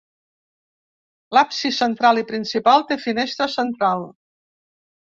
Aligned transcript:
L'absis 1.39 1.77
central 1.83 2.23
i 2.23 2.27
principal 2.33 2.87
té 2.89 2.99
finestra 3.07 3.51
central. 3.61 4.07